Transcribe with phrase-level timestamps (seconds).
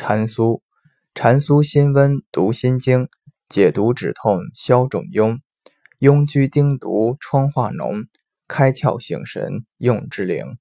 [0.00, 0.62] 蟾酥
[1.14, 3.10] 蟾酥辛温毒心经
[3.50, 5.40] 解毒止痛消肿痈。
[5.98, 8.06] 痈疽丁毒疮化脓
[8.48, 10.56] 开窍醒神用之灵。